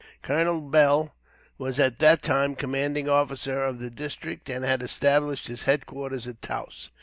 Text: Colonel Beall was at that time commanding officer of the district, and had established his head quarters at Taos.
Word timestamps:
Colonel 0.23 0.61
Beall 0.61 1.11
was 1.59 1.79
at 1.79 1.99
that 1.99 2.23
time 2.23 2.55
commanding 2.55 3.07
officer 3.07 3.63
of 3.63 3.77
the 3.77 3.91
district, 3.91 4.49
and 4.49 4.65
had 4.65 4.81
established 4.81 5.45
his 5.45 5.61
head 5.69 5.85
quarters 5.85 6.27
at 6.27 6.41
Taos. 6.41 6.89